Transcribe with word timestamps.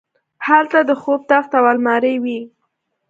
هلته 0.47 0.79
د 0.89 0.91
خوب 1.01 1.19
تخت 1.31 1.51
او 1.59 1.65
المارۍ 1.73 2.15
وې 2.23 2.39